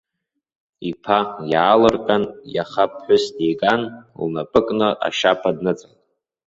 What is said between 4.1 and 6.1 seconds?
лнапы кны ашьаԥа дныҵалт.